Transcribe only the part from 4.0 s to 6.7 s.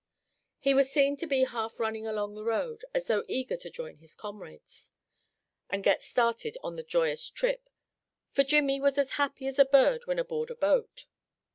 comrades, and get started